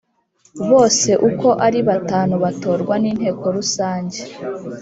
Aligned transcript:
Bose 0.69 1.09
uko 1.29 1.47
ari 1.65 1.79
batanu 1.87 2.33
batorwa 2.43 2.93
n 3.03 3.05
‘inteko 3.11 3.43
rusange. 3.55 4.19